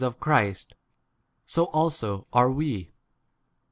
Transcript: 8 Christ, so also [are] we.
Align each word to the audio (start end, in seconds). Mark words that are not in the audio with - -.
8 0.03 0.19
Christ, 0.19 0.73
so 1.45 1.65
also 1.65 2.25
[are] 2.33 2.49
we. 2.51 2.91